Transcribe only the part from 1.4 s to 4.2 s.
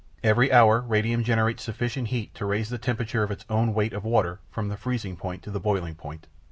sufficient heat to raise the temperature of its own weight of